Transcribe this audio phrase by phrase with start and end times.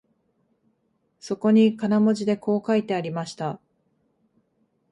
[1.19, 3.59] そこに金文字でこう書いてありました